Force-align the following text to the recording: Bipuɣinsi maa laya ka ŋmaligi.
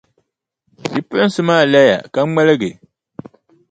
Bipuɣinsi 0.91 1.41
maa 1.47 1.63
laya 1.71 1.97
ka 2.13 2.19
ŋmaligi. 2.27 2.71